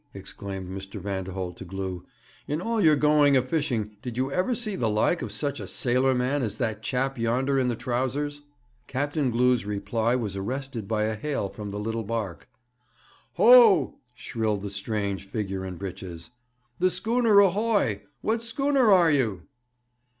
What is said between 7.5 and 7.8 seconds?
in the